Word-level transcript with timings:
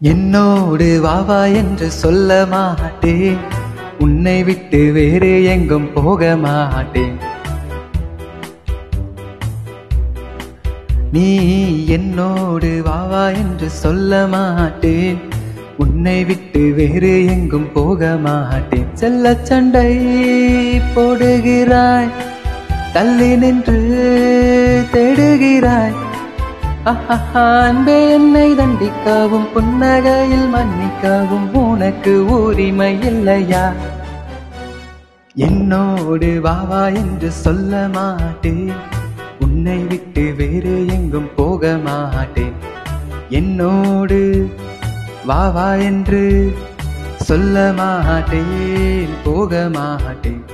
என்னோடு 0.00 1.00
வாவா 1.04 1.54
என்று 1.54 1.90
சொல்ல 1.90 2.46
மாட்டேன். 2.50 3.38
உன்னை 3.98 4.44
விட்டு 4.44 4.92
வேறு 4.92 5.44
எங்கும் 5.44 5.92
போக 5.92 6.36
மாட்டேன். 6.36 7.16
நீ 11.12 11.28
என்னோடு 11.86 12.82
வாவா 12.86 13.36
என்று 13.36 13.70
சொல்ல 13.70 14.26
மாட்டேன். 14.26 15.18
உன்னை 15.78 16.24
விட்டு 16.24 16.72
வேறு 16.76 17.26
எங்கும் 17.26 17.72
போக 17.72 18.16
மாட்டேன். 18.22 18.86
செல்ல 18.94 19.36
சண்டை 19.42 19.98
போடுகிறாய். 20.94 22.10
தள்ளி 22.92 23.36
நின்று 23.36 23.78
அன்பே 26.88 28.10
என்னை 28.10 28.54
தண்டிக்கவும் 28.54 29.46
புன்னகையில் 29.54 30.48
மன்னிக்கவும் 30.48 31.54
உனக்கு 31.54 32.24
உரிமை 32.24 33.00
இல்லையா? 33.00 33.72
என்னோடு 35.34 36.40
வாவா 36.44 36.94
என்று 36.94 37.30
சொல்ல 37.30 37.88
மாட்டேன். 37.92 38.72
உன்னை 39.40 39.78
விட்டு 39.78 40.34
வேறு 40.36 40.86
எங்கும் 40.86 41.30
போக 41.36 41.78
மாட்டேன். 41.84 42.54
என்னோடு 43.28 44.48
வாவா 45.28 45.82
என்று 45.82 46.54
சொல்ல 47.16 47.72
மாட்டேன் 47.76 49.08
போக 49.24 49.68
மாட்டேன். 49.72 50.44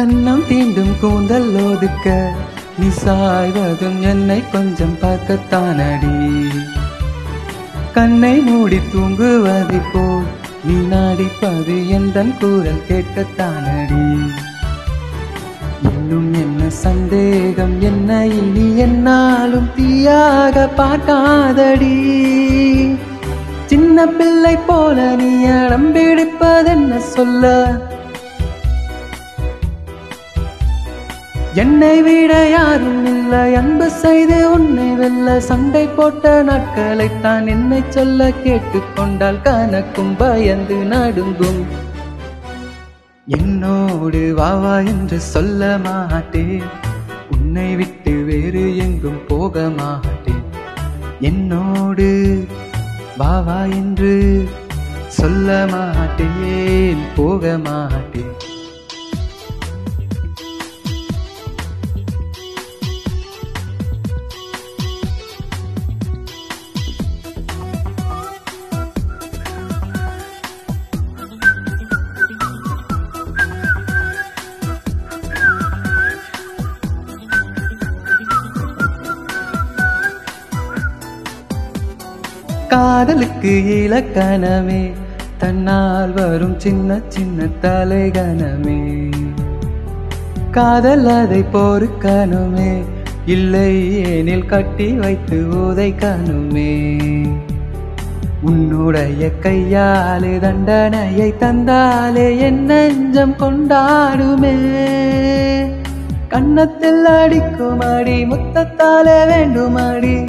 கண்ணம் 0.00 0.42
தீண்டும் 0.48 0.92
கூந்தல் 1.00 1.48
ஒதுக்க 1.54 2.34
நீ 2.78 2.86
சாய்வதும் 3.04 4.00
என்னை 4.00 4.44
கொஞ்சம் 4.52 4.94
பார்க்கத்தானடி. 5.00 6.12
கண்ணை 7.92 8.38
மூடி 8.38 8.78
தூங்குவதை 8.92 9.80
போல் 9.92 10.24
நீ 10.64 10.76
நாடிப்பது 10.92 11.88
எந்தன் 11.88 12.32
கூறல் 12.40 12.82
கேட்கத்தானடி. 12.88 14.04
இன்னும் 15.82 16.32
என்ன 16.34 16.70
சந்தேகம் 16.70 17.80
என்ன 17.80 18.26
இனி 18.26 18.78
என்னாலும் 18.78 19.70
தீயாக 19.76 20.66
பார்க்காதடி. 20.76 21.94
சின்ன 23.66 24.06
பிள்ளை 24.06 24.56
போல 24.56 25.14
நீ 25.14 25.44
அடம்பிடிப்பதென்ன 25.44 26.96
சொல்ல 26.96 27.54
என்னை 31.54 32.02
விட 32.02 32.48
யாரும் 32.48 33.06
இல்லை. 33.06 33.54
அன்பு 33.54 33.90
செய்து 33.90 34.52
உன்னை 34.52 34.94
வெல்ல 34.94 35.40
சண்டை 35.40 35.86
போட்ட 35.86 36.42
நாட்களைத்தான் 36.42 37.46
என்னை 37.46 37.82
சொல்ல 37.88 38.28
கேட்டுக்கொண்டால் 38.28 39.40
கணக்கும் 39.44 40.16
பயந்து 40.18 40.74
நடுங்கும். 40.74 41.66
என்னோடு 43.26 44.34
வாவா 44.36 44.86
என்று 44.86 45.20
சொல்ல 45.20 45.78
மாட்டேன். 45.82 46.62
உன்னை 47.30 47.76
விட்டு 47.76 48.12
வேறு 48.12 48.76
எங்கும் 48.76 49.26
போக 49.26 49.70
மாட்டேன். 49.76 50.44
என்னோடு 51.20 52.46
வாவா 53.18 53.62
என்று 53.70 54.48
சொல்ல 55.06 55.66
மாட்டேன். 55.70 56.98
போக 57.16 57.58
மாட்டேன். 57.58 58.29
காதலுக்கு 82.70 83.52
இலக்கணமே 83.76 84.92
தன்னால் 85.38 86.12
வரும் 86.12 86.58
சின்ன 86.58 87.00
சின்ன 87.08 87.46
தலைகணமே 87.62 89.08
காதல் 90.50 91.06
அதை 91.06 91.44
பொறுக்கணுமே 91.52 92.82
இல்லை 93.26 94.02
ஏனில் 94.04 94.46
கட்டி 94.46 94.92
வைத்து 94.92 95.38
உதைக்கணுமே. 95.52 96.72
உன்னுடைய 98.42 99.38
கையாலே 99.38 100.38
தண்டனையை 100.38 101.34
தந்தாலே 101.38 102.38
என் 102.38 102.64
நெஞ்சம் 102.64 103.36
கொண்டாடுமே. 103.36 104.54
கண்ணத்தில் 106.28 107.04
அடிக்கும் 107.04 107.80
அடி 107.80 108.24
முத்தத்தாலே 108.24 109.26
வேண்டும் 109.26 109.74
அடி 109.74 110.19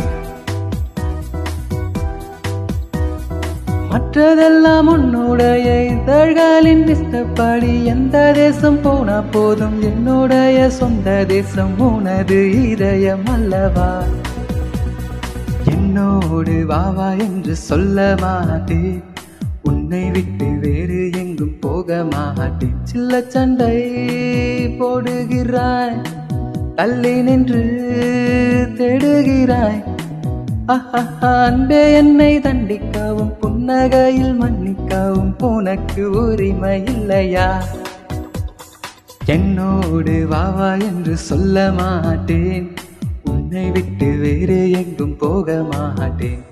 மற்றதெல்லாம் 4.14 4.88
உன்னுடைய 4.88 5.68
இதழ்களின் 5.84 6.88
இஷ்டப்படி 6.88 7.86
எந்த 7.86 8.32
தேசம் 8.34 8.80
போனா 8.82 9.22
போதும்? 9.32 9.82
என்னுடைய 9.82 10.70
சொந்த 10.70 11.26
தேசம் 11.28 11.80
உனது 11.80 12.40
இதயம் 12.62 13.26
அல்லவா? 13.26 13.88
என்னோடு 15.66 16.56
வாவா 16.66 17.08
என்று 17.18 17.56
சொல்ல 17.56 18.18
மாட்டேன் 18.22 19.00
உன்னை 19.64 20.04
விட்டு 20.10 20.50
வேறு 20.60 21.00
எங்கும் 21.12 21.56
போக 21.60 22.04
மாட்டேன் 22.04 22.76
சில்ல 22.94 23.24
சண்டை 23.28 23.76
போடுகிறாய் 24.80 25.98
தள்ளி 26.76 27.16
நின்று 27.22 27.64
தேடுகிறாய். 28.78 29.91
அன்பே 30.66 31.94
என்னை 31.94 32.40
தண்டிக்கவும் 32.40 33.34
புன்னகையில் 33.42 34.36
மன்னிக்கவும் 34.36 35.36
உனக்கு 35.40 36.10
உரிமை 36.10 36.84
இல்லையா? 36.86 37.64
என்னோடு 39.26 40.28
வாவா 40.30 40.82
என்று 40.82 41.18
சொல்ல 41.18 41.72
மாட்டேன். 41.72 42.76
உன்னை 43.24 43.72
விட்டு 43.72 44.18
வேறு 44.18 44.72
எங்கும் 44.72 45.18
போக 45.18 45.66
மாட்டேன். 45.72 46.51